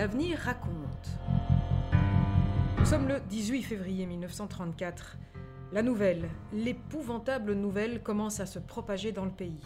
L'avenir 0.00 0.38
raconte. 0.38 1.10
Nous 2.78 2.86
sommes 2.86 3.06
le 3.06 3.20
18 3.20 3.62
février 3.64 4.06
1934. 4.06 5.18
La 5.72 5.82
nouvelle, 5.82 6.26
l'épouvantable 6.54 7.52
nouvelle 7.52 8.02
commence 8.02 8.40
à 8.40 8.46
se 8.46 8.58
propager 8.58 9.12
dans 9.12 9.26
le 9.26 9.30
pays. 9.30 9.60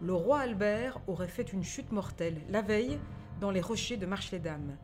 Le 0.00 0.14
roi 0.14 0.38
Albert 0.38 1.00
aurait 1.08 1.26
fait 1.26 1.52
une 1.52 1.64
chute 1.64 1.90
mortelle 1.90 2.40
la 2.48 2.62
veille 2.62 3.00
dans 3.40 3.50
les 3.50 3.60
rochers 3.60 3.96
de 3.96 4.06
Marche-les-Dames. 4.06 4.76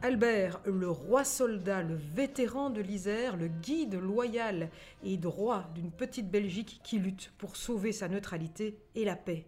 Albert, 0.00 0.62
le 0.64 0.88
roi 0.88 1.24
soldat, 1.24 1.82
le 1.82 1.96
vétéran 1.96 2.70
de 2.70 2.80
l'Isère, 2.80 3.36
le 3.36 3.48
guide 3.48 3.96
loyal 3.96 4.70
et 5.04 5.18
droit 5.18 5.68
d'une 5.74 5.90
petite 5.90 6.30
Belgique 6.30 6.80
qui 6.82 6.98
lutte 6.98 7.34
pour 7.36 7.54
sauver 7.54 7.92
sa 7.92 8.08
neutralité 8.08 8.78
et 8.94 9.04
la 9.04 9.14
paix. 9.14 9.44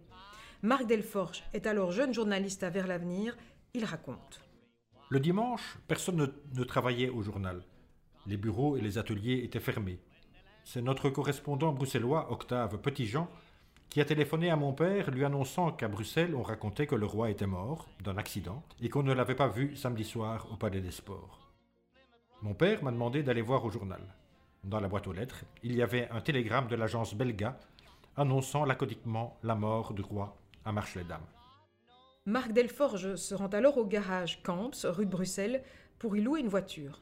Marc 0.65 0.87
Delforge 0.87 1.43
est 1.53 1.67
alors 1.67 1.91
jeune 1.91 2.11
journaliste 2.11 2.63
à 2.63 2.71
Vers 2.71 2.87
l'Avenir. 2.87 3.37
Il 3.75 3.85
raconte. 3.85 4.41
Le 5.09 5.19
dimanche, 5.19 5.77
personne 5.87 6.33
ne, 6.55 6.63
travaillait 6.63 7.09
au 7.09 7.21
journal. 7.21 7.61
Les 8.25 8.35
bureaux 8.35 8.75
et 8.75 8.81
les 8.81 8.97
ateliers 8.97 9.43
étaient 9.43 9.59
fermés. 9.59 9.99
C'est 10.63 10.81
notre 10.81 11.11
correspondant 11.11 11.71
bruxellois, 11.71 12.31
Octave 12.31 12.79
Petitjean, 12.79 13.29
qui 13.89 14.01
a 14.01 14.05
téléphoné 14.05 14.49
à 14.49 14.55
mon 14.55 14.73
père 14.73 15.11
lui 15.11 15.23
annonçant 15.23 15.71
qu'à 15.71 15.87
Bruxelles 15.87 16.33
on 16.33 16.41
racontait 16.41 16.87
que 16.87 16.95
le 16.95 17.05
roi 17.05 17.29
était 17.29 17.45
mort 17.45 17.87
d'un 18.03 18.17
accident 18.17 18.63
et 18.81 18.89
qu'on 18.89 19.03
ne 19.03 19.13
l'avait 19.13 19.35
pas 19.35 19.49
vu 19.49 19.75
samedi 19.75 20.03
soir 20.03 20.47
au 20.51 20.55
Palais 20.55 20.81
des 20.81 20.89
Sports. 20.89 21.51
Mon 22.41 22.55
père 22.55 22.83
m'a 22.83 22.91
demandé 22.91 23.21
d'aller 23.21 23.43
voir 23.43 23.63
au 23.65 23.69
journal. 23.69 24.01
Dans 24.63 24.79
la 24.79 24.87
boîte 24.87 25.05
aux 25.05 25.13
lettres, 25.13 25.45
il 25.61 25.75
y 25.75 25.83
avait 25.83 26.09
un 26.09 26.21
télégramme 26.21 26.69
de 26.69 26.75
l'agence 26.75 27.13
Belga 27.13 27.59
annonçant 28.17 28.65
laconiquement 28.65 29.37
la 29.43 29.53
mort 29.53 29.93
du 29.93 30.01
roi 30.01 30.35
à 30.65 30.71
Marche-les-Dames. 30.71 31.25
Marc 32.25 32.51
Delforge 32.51 33.15
se 33.15 33.35
rend 33.35 33.47
alors 33.47 33.77
au 33.77 33.85
garage 33.85 34.41
Camps, 34.43 34.71
rue 34.83 35.05
de 35.05 35.11
Bruxelles, 35.11 35.63
pour 35.99 36.17
y 36.17 36.21
louer 36.21 36.39
une 36.39 36.47
voiture. 36.47 37.01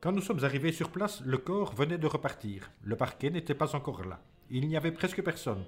Quand 0.00 0.12
nous 0.12 0.22
sommes 0.22 0.44
arrivés 0.44 0.72
sur 0.72 0.90
place, 0.90 1.20
le 1.22 1.38
corps 1.38 1.74
venait 1.74 1.98
de 1.98 2.06
repartir. 2.06 2.70
Le 2.82 2.96
parquet 2.96 3.30
n'était 3.30 3.54
pas 3.54 3.74
encore 3.74 4.04
là. 4.04 4.20
Il 4.50 4.68
n'y 4.68 4.76
avait 4.76 4.92
presque 4.92 5.22
personne. 5.22 5.64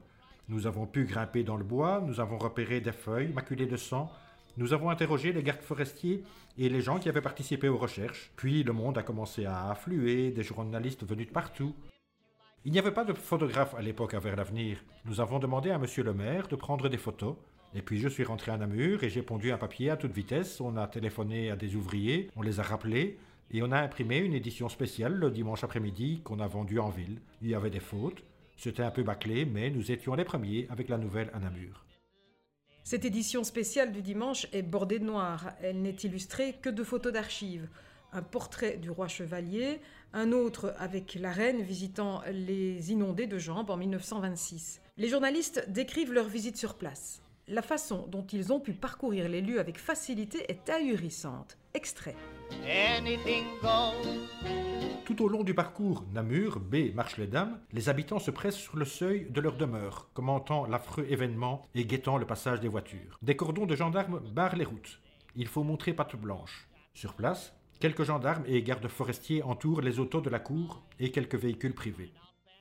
Nous 0.49 0.67
avons 0.67 0.87
pu 0.87 1.05
grimper 1.05 1.45
dans 1.45 1.57
le 1.57 1.65
bois, 1.65 2.01
nous 2.01 2.21
avons 2.21 2.39
repéré 2.39 2.81
des 2.81 2.93
feuilles 2.93 3.33
maculées 3.33 3.67
de 3.67 3.77
sang, 3.77 4.11
nous 4.59 4.75
avons 4.75 4.91
interrogé 4.91 5.33
les 5.33 5.43
gardes 5.43 5.63
forestiers 5.63 6.25
et 6.59 6.69
les 6.69 6.83
gens 6.83 6.99
qui 6.99 7.09
avaient 7.09 7.23
participé 7.23 7.69
aux 7.69 7.79
recherches. 7.79 8.31
Puis 8.37 8.63
le 8.63 8.73
monde 8.73 8.99
a 8.99 9.03
commencé 9.03 9.47
à 9.47 9.71
affluer, 9.71 10.31
des 10.31 10.43
journalistes 10.43 11.07
venus 11.07 11.29
de 11.29 11.33
partout. 11.33 11.75
Il 12.65 12.71
n'y 12.71 12.79
avait 12.79 12.93
pas 12.93 13.05
de 13.05 13.13
photographe 13.13 13.75
à 13.75 13.83
l'époque 13.83 14.15
à 14.15 14.21
Vers 14.21 14.37
l'Avenir. 14.37 14.79
Nous 15.05 15.21
avons 15.21 15.41
demandé 15.41 15.71
à 15.71 15.79
monsieur 15.79 16.05
le 16.05 16.15
maire 16.15 16.47
de 16.47 16.55
prendre 16.55 16.89
des 16.89 16.97
photos. 16.97 17.35
Et 17.75 17.83
puis 17.83 17.99
je 17.99 18.07
suis 18.07 18.23
rentré 18.23 18.53
à 18.53 18.57
Namur 18.57 19.03
et 19.03 19.11
j'ai 19.11 19.23
pondu 19.23 19.51
un 19.51 19.59
papier 19.59 19.91
à 19.91 19.97
toute 19.97 20.13
vitesse. 20.13 20.61
On 20.61 20.77
a 20.77 20.87
téléphoné 20.87 21.51
à 21.51 21.57
des 21.57 21.75
ouvriers, 21.75 22.31
on 22.37 22.43
les 22.43 22.61
a 22.61 22.63
rappelés 22.63 23.19
et 23.51 23.65
on 23.65 23.73
a 23.73 23.81
imprimé 23.81 24.19
une 24.19 24.35
édition 24.35 24.69
spéciale 24.69 25.15
le 25.15 25.33
dimanche 25.33 25.65
après-midi 25.65 26.21
qu'on 26.23 26.39
a 26.39 26.47
vendue 26.47 26.79
en 26.79 26.91
ville. 26.91 27.21
Il 27.41 27.49
y 27.49 27.55
avait 27.57 27.69
des 27.69 27.81
fautes, 27.81 28.23
c'était 28.57 28.85
un 28.85 28.93
peu 28.93 29.03
bâclé, 29.03 29.45
mais 29.45 29.71
nous 29.71 29.91
étions 29.91 30.15
les 30.15 30.25
premiers 30.25 30.69
avec 30.71 30.89
la 30.89 30.99
nouvelle 30.99 31.31
à 31.35 31.41
Namur. 31.41 31.85
Cette 32.85 33.05
édition 33.05 33.43
spéciale 33.43 33.91
du 33.91 34.03
dimanche 34.03 34.47
est 34.53 34.63
bordée 34.63 35.01
de 35.01 35.05
noir. 35.05 35.53
Elle 35.63 35.83
n'est 35.83 35.91
illustrée 35.91 36.55
que 36.63 36.69
de 36.69 36.85
photos 36.85 37.13
d'archives. 37.13 37.69
Un 38.15 38.23
portrait 38.23 38.77
du 38.77 38.91
roi 38.91 39.09
chevalier, 39.09 39.81
un 40.13 40.33
autre 40.33 40.75
avec 40.79 41.15
la 41.15 41.33
reine 41.33 41.63
visitant 41.63 42.23
les 42.31 42.93
inondés 42.93 43.27
de 43.27 43.39
Jambes 43.39 43.71
en 43.71 43.79
1926. 43.79 44.83
Les 44.99 45.09
journalistes 45.09 45.65
décrivent 45.69 46.13
leur 46.13 46.29
visite 46.29 46.59
sur 46.59 46.75
place. 46.75 47.23
La 47.49 47.63
façon 47.63 48.07
dont 48.09 48.27
ils 48.27 48.53
ont 48.53 48.61
pu 48.61 48.75
parcourir 48.75 49.31
les 49.31 49.41
lieux 49.41 49.59
avec 49.59 49.79
facilité 49.79 50.45
est 50.49 50.69
ahurissante. 50.69 51.57
Extrait. 51.73 52.15
Anything 52.65 53.45
goes. 53.63 54.29
Tout 55.07 55.25
au 55.25 55.29
long 55.29 55.43
du 55.43 55.55
parcours 55.55 56.05
Namur, 56.13 56.61
B, 56.61 56.95
Marche-les-Dames, 56.95 57.59
les 57.73 57.89
habitants 57.89 58.19
se 58.19 58.31
pressent 58.31 58.57
sur 58.57 58.77
le 58.77 58.85
seuil 58.85 59.27
de 59.31 59.41
leur 59.41 59.57
demeure, 59.57 60.11
commentant 60.13 60.67
l'affreux 60.67 61.07
événement 61.09 61.63
et 61.75 61.87
guettant 61.87 62.19
le 62.19 62.27
passage 62.27 62.61
des 62.61 62.69
voitures. 62.69 63.19
Des 63.23 63.37
cordons 63.37 63.67
de 63.67 63.75
gendarmes 63.75 64.21
barrent 64.21 64.57
les 64.57 64.65
routes. 64.65 65.01
Il 65.35 65.49
faut 65.49 65.65
montrer 65.65 65.95
patte 65.95 66.15
blanche. 66.15 66.69
Sur 66.95 67.15
place, 67.15 67.55
quelques 67.83 68.05
gendarmes 68.05 68.45
et 68.47 68.63
gardes 68.63 68.87
forestiers 68.87 69.43
entourent 69.43 69.81
les 69.81 69.99
autos 69.99 70.21
de 70.21 70.31
la 70.31 70.39
cour 70.39 70.85
et 71.01 71.11
quelques 71.11 71.35
véhicules 71.35 71.75
privés. 71.75 72.13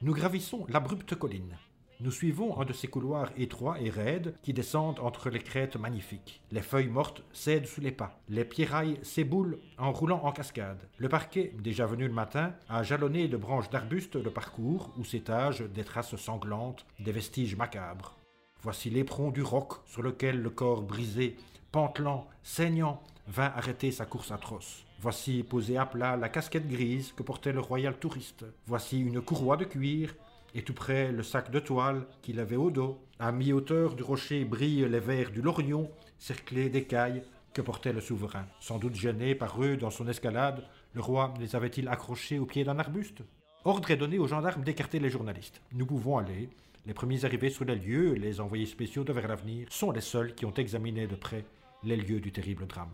Nous 0.02 0.16
gravissons 0.16 0.66
l'abrupte 0.68 1.14
colline. 1.14 1.60
Nous 2.00 2.10
suivons 2.10 2.60
un 2.60 2.66
de 2.66 2.74
ces 2.74 2.88
couloirs 2.88 3.30
étroits 3.38 3.80
et 3.80 3.92
raides 3.92 4.34
qui 4.42 4.52
descendent 4.52 5.00
entre 5.00 5.30
les 5.30 5.38
crêtes 5.38 5.76
magnifiques. 5.76 6.42
Les 6.52 6.64
feuilles 6.64 6.88
mortes 6.88 7.22
cèdent 7.34 7.68
sous 7.68 7.82
les 7.82 7.92
pas. 7.92 8.20
Les 8.30 8.46
pierrailles 8.46 8.98
s'éboulent 9.04 9.60
en 9.78 9.92
roulant 9.92 10.24
en 10.24 10.32
cascade. 10.32 10.90
Le 10.98 11.08
parquet, 11.08 11.54
déjà 11.60 11.86
venu 11.86 12.08
le 12.08 12.14
matin, 12.14 12.56
a 12.68 12.82
jalonné 12.82 13.28
de 13.28 13.38
branches 13.38 13.70
d'arbustes 13.70 14.16
le 14.16 14.32
parcours 14.32 14.92
où 14.98 15.06
s'étagent 15.06 15.62
des 15.62 15.84
traces 15.84 16.16
sanglantes, 16.16 16.88
des 17.00 17.12
vestiges 17.12 17.56
macabres. 17.56 18.18
Voici 18.64 18.90
l'éperon 18.90 19.30
du 19.30 19.44
roc 19.44 19.74
sur 19.86 20.02
lequel 20.02 20.42
le 20.42 20.50
corps 20.50 20.82
brisé, 20.82 21.36
pantelant, 21.72 22.28
saignant, 22.42 23.04
vint 23.28 23.52
arrêter 23.56 23.92
sa 23.92 24.06
course 24.06 24.32
atroce. 24.32 24.86
Voici 25.00 25.44
posée 25.44 25.78
à 25.78 25.86
plat 25.86 26.18
la 26.18 26.30
casquette 26.30 26.68
grise 26.68 27.14
que 27.14 27.24
portait 27.24 27.54
le 27.54 27.60
royal 27.60 27.98
touriste. 27.98 28.46
Voici 28.68 29.00
une 29.00 29.22
courroie 29.22 29.58
de 29.58 29.66
cuir 29.66 30.14
et 30.54 30.62
tout 30.64 30.74
près 30.74 31.12
le 31.12 31.24
sac 31.24 31.50
de 31.50 31.60
toile 31.60 32.06
qu'il 32.22 32.40
avait 32.40 32.56
au 32.56 32.70
dos. 32.70 33.00
À 33.20 33.32
mi-hauteur 33.32 33.96
du 33.96 34.04
rocher 34.04 34.44
brillent 34.46 34.88
les 34.90 35.00
verres 35.00 35.32
du 35.32 35.42
lorion, 35.42 35.90
cerclés 36.20 36.70
d'écailles 36.70 37.24
que 37.54 37.62
portait 37.62 37.94
le 37.94 38.02
souverain. 38.02 38.46
Sans 38.60 38.78
doute 38.78 38.96
gêné 38.96 39.36
par 39.36 39.62
eux 39.64 39.78
dans 39.78 39.90
son 39.90 40.08
escalade, 40.08 40.64
le 40.94 41.02
roi 41.02 41.34
les 41.40 41.56
avait-il 41.56 41.88
accrochés 41.88 42.40
au 42.40 42.46
pied 42.46 42.64
d'un 42.64 42.80
arbuste? 42.80 43.24
Ordre 43.64 43.92
est 43.92 43.98
donné 43.98 44.18
aux 44.18 44.28
gendarmes 44.28 44.64
d'écarter 44.64 45.00
les 45.00 45.10
journalistes. 45.10 45.62
Nous 45.72 45.86
pouvons 45.86 46.18
aller. 46.18 46.50
Les 46.86 46.94
premiers 46.96 47.26
arrivés 47.26 47.52
sur 47.52 47.66
les 47.66 47.76
lieux, 47.76 48.14
les 48.14 48.42
envoyés 48.42 48.66
spéciaux 48.66 49.04
de 49.04 49.14
Vers 49.14 49.28
l'Avenir, 49.28 49.68
sont 49.70 49.92
les 49.92 50.02
seuls 50.02 50.34
qui 50.34 50.46
ont 50.46 50.54
examiné 50.54 51.06
de 51.06 51.16
près 51.16 51.46
les 51.84 51.96
lieux 51.96 52.20
du 52.20 52.32
terrible 52.32 52.66
drame. 52.66 52.92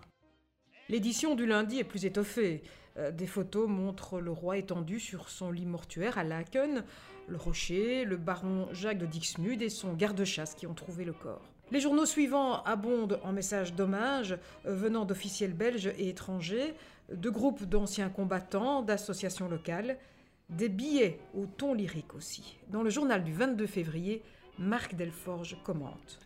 L'édition 0.89 1.35
du 1.35 1.45
lundi 1.45 1.79
est 1.79 1.83
plus 1.83 2.05
étoffée. 2.05 2.63
Euh, 2.97 3.11
des 3.11 3.27
photos 3.27 3.67
montrent 3.67 4.21
le 4.21 4.31
roi 4.31 4.57
étendu 4.57 5.01
sur 5.01 5.29
son 5.29 5.51
lit 5.51 5.65
mortuaire 5.65 6.17
à 6.17 6.23
Laken, 6.23 6.85
le 7.27 7.37
rocher, 7.37 8.05
le 8.05 8.15
baron 8.15 8.69
Jacques 8.71 8.97
de 8.97 9.05
Dixmude 9.05 9.61
et 9.61 9.69
son 9.69 9.93
garde-chasse 9.93 10.55
qui 10.55 10.65
ont 10.65 10.73
trouvé 10.73 11.03
le 11.03 11.11
corps. 11.11 11.43
Les 11.71 11.81
journaux 11.81 12.05
suivants 12.05 12.63
abondent 12.63 13.19
en 13.23 13.33
messages 13.33 13.73
d'hommage 13.73 14.37
euh, 14.65 14.73
venant 14.73 15.03
d'officiels 15.03 15.53
belges 15.53 15.91
et 15.97 16.07
étrangers, 16.07 16.73
de 17.11 17.29
groupes 17.29 17.65
d'anciens 17.65 18.09
combattants, 18.09 18.81
d'associations 18.81 19.49
locales, 19.49 19.97
des 20.49 20.69
billets 20.69 21.19
au 21.33 21.45
ton 21.45 21.73
lyrique 21.73 22.15
aussi. 22.15 22.57
Dans 22.69 22.81
le 22.81 22.89
journal 22.89 23.25
du 23.25 23.33
22 23.33 23.67
février, 23.67 24.23
Marc 24.57 24.95
Delforge 24.95 25.57
commente. 25.65 26.19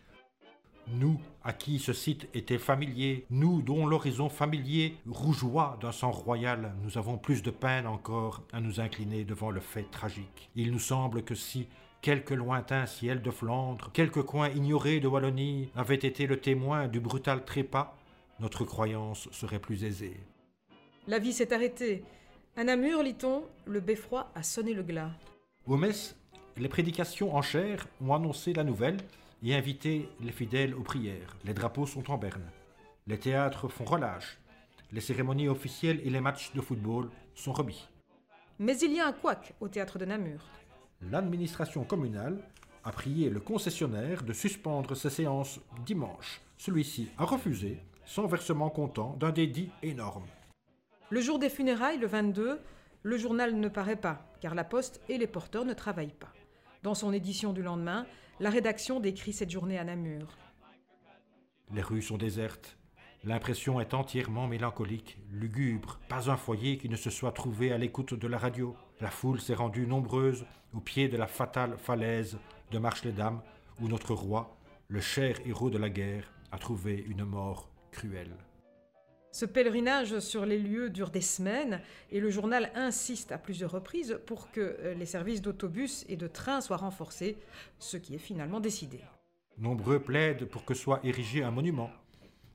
Nous, 0.87 1.19
à 1.43 1.53
qui 1.53 1.79
ce 1.79 1.93
site 1.93 2.27
était 2.33 2.57
familier, 2.57 3.25
nous 3.29 3.61
dont 3.61 3.85
l'horizon 3.85 4.29
familier 4.29 4.95
rougeoie 5.09 5.77
d'un 5.81 5.91
sang 5.91 6.11
royal, 6.11 6.73
nous 6.83 6.97
avons 6.97 7.17
plus 7.17 7.43
de 7.43 7.51
peine 7.51 7.87
encore 7.87 8.43
à 8.51 8.59
nous 8.59 8.79
incliner 8.79 9.23
devant 9.23 9.51
le 9.51 9.61
fait 9.61 9.89
tragique. 9.89 10.49
Il 10.55 10.71
nous 10.71 10.79
semble 10.79 11.23
que 11.23 11.35
si 11.35 11.67
quelque 12.01 12.33
lointain 12.33 12.85
ciel 12.85 13.21
de 13.21 13.31
Flandre, 13.31 13.91
quelque 13.93 14.19
coin 14.19 14.49
ignoré 14.49 14.99
de 14.99 15.07
Wallonie 15.07 15.69
avait 15.75 15.95
été 15.95 16.27
le 16.27 16.39
témoin 16.39 16.87
du 16.87 16.99
brutal 16.99 17.45
trépas, 17.45 17.95
notre 18.39 18.65
croyance 18.65 19.29
serait 19.31 19.59
plus 19.59 19.83
aisée. 19.83 20.19
La 21.07 21.19
vie 21.19 21.33
s'est 21.33 21.53
arrêtée. 21.53 22.03
À 22.57 22.63
Namur, 22.63 23.01
lit-on, 23.01 23.43
le 23.65 23.79
beffroi 23.79 24.29
a 24.35 24.43
sonné 24.43 24.73
le 24.73 24.83
glas. 24.83 25.11
Au 25.65 25.77
mess, 25.77 26.17
les 26.57 26.67
prédications 26.67 27.35
en 27.35 27.41
chair 27.41 27.87
ont 28.01 28.13
annoncé 28.13 28.51
la 28.53 28.63
nouvelle 28.63 28.97
et 29.43 29.55
invité 29.55 30.09
les 30.19 30.31
fidèles 30.31 30.75
aux 30.75 30.83
prières. 30.83 31.35
Les 31.45 31.53
drapeaux 31.53 31.85
sont 31.85 32.11
en 32.11 32.17
berne. 32.17 32.49
Les 33.07 33.17
théâtres 33.17 33.67
font 33.67 33.85
relâche. 33.85 34.39
Les 34.91 35.01
cérémonies 35.01 35.47
officielles 35.47 36.01
et 36.03 36.09
les 36.09 36.21
matchs 36.21 36.53
de 36.53 36.61
football 36.61 37.09
sont 37.33 37.53
remis. 37.53 37.87
Mais 38.59 38.77
il 38.79 38.93
y 38.93 38.99
a 38.99 39.07
un 39.07 39.13
couac 39.13 39.53
au 39.59 39.67
théâtre 39.67 39.97
de 39.97 40.05
Namur. 40.05 40.45
L'administration 41.09 41.83
communale 41.83 42.37
a 42.83 42.91
prié 42.91 43.29
le 43.29 43.39
concessionnaire 43.39 44.23
de 44.23 44.33
suspendre 44.33 44.95
ses 44.95 45.09
séances 45.09 45.59
dimanche. 45.85 46.41
Celui-ci 46.57 47.09
a 47.17 47.25
refusé, 47.25 47.79
sans 48.05 48.27
versement 48.27 48.69
comptant 48.69 49.15
d'un 49.19 49.31
dédit 49.31 49.71
énorme. 49.81 50.25
Le 51.09 51.21
jour 51.21 51.39
des 51.39 51.49
funérailles, 51.49 51.97
le 51.97 52.07
22, 52.07 52.59
le 53.03 53.17
journal 53.17 53.55
ne 53.55 53.67
paraît 53.67 53.95
pas, 53.95 54.25
car 54.41 54.53
la 54.53 54.63
poste 54.63 55.01
et 55.09 55.17
les 55.17 55.27
porteurs 55.27 55.65
ne 55.65 55.73
travaillent 55.73 56.13
pas. 56.13 56.31
Dans 56.83 56.95
son 56.95 57.13
édition 57.13 57.53
du 57.53 57.61
lendemain, 57.61 58.07
la 58.39 58.49
rédaction 58.49 58.99
décrit 58.99 59.33
cette 59.33 59.51
journée 59.51 59.77
à 59.77 59.83
Namur. 59.83 60.35
Les 61.71 61.83
rues 61.83 62.01
sont 62.01 62.17
désertes. 62.17 62.75
L'impression 63.23 63.79
est 63.79 63.93
entièrement 63.93 64.47
mélancolique, 64.47 65.19
lugubre. 65.29 65.99
Pas 66.09 66.31
un 66.31 66.37
foyer 66.37 66.79
qui 66.79 66.89
ne 66.89 66.95
se 66.95 67.11
soit 67.11 67.33
trouvé 67.33 67.71
à 67.71 67.77
l'écoute 67.77 68.15
de 68.15 68.27
la 68.27 68.39
radio. 68.39 68.75
La 68.99 69.11
foule 69.11 69.39
s'est 69.39 69.53
rendue 69.53 69.85
nombreuse 69.85 70.43
au 70.73 70.79
pied 70.79 71.07
de 71.07 71.17
la 71.17 71.27
fatale 71.27 71.77
falaise 71.77 72.39
de 72.71 72.79
Marche-les-Dames, 72.79 73.43
où 73.79 73.87
notre 73.87 74.15
roi, 74.15 74.57
le 74.87 75.01
cher 75.01 75.37
héros 75.45 75.69
de 75.69 75.77
la 75.77 75.89
guerre, 75.89 76.33
a 76.51 76.57
trouvé 76.57 77.05
une 77.07 77.25
mort 77.25 77.69
cruelle. 77.91 78.35
Ce 79.31 79.45
pèlerinage 79.45 80.19
sur 80.19 80.45
les 80.45 80.59
lieux 80.59 80.89
dure 80.89 81.09
des 81.09 81.21
semaines 81.21 81.81
et 82.11 82.19
le 82.19 82.29
journal 82.29 82.69
insiste 82.75 83.31
à 83.31 83.37
plusieurs 83.37 83.71
reprises 83.71 84.19
pour 84.25 84.51
que 84.51 84.59
euh, 84.79 84.93
les 84.93 85.05
services 85.05 85.41
d'autobus 85.41 86.05
et 86.09 86.17
de 86.17 86.27
train 86.27 86.59
soient 86.59 86.77
renforcés, 86.77 87.37
ce 87.79 87.95
qui 87.95 88.13
est 88.13 88.19
finalement 88.19 88.59
décidé. 88.59 88.99
Nombreux 89.57 89.99
plaident 89.99 90.45
pour 90.45 90.65
que 90.65 90.73
soit 90.73 90.99
érigé 91.03 91.43
un 91.43 91.51
monument. 91.51 91.89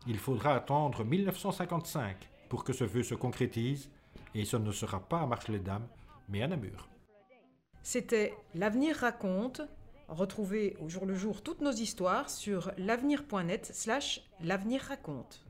Il 0.06 0.18
faudra 0.18 0.54
attendre 0.54 1.02
1955 1.02 2.16
pour 2.50 2.62
que 2.62 2.74
ce 2.74 2.84
vœu 2.84 3.02
se 3.02 3.14
concrétise 3.14 3.90
et 4.34 4.44
ce 4.44 4.58
ne 4.58 4.70
sera 4.70 5.00
pas 5.00 5.20
à 5.20 5.26
Marche-les-Dames, 5.26 5.86
mais 6.28 6.42
à 6.42 6.48
Namur. 6.48 6.88
C'était 7.82 8.34
L'avenir 8.54 8.96
raconte. 8.96 9.62
Retrouvez 10.08 10.76
au 10.80 10.88
jour 10.88 11.06
le 11.06 11.14
jour 11.14 11.42
toutes 11.42 11.62
nos 11.62 11.72
histoires 11.72 12.28
sur 12.28 12.70
l'avenir.net 12.76 13.70
slash 13.72 14.20
l'avenir 14.40 14.82
raconte. 14.82 15.42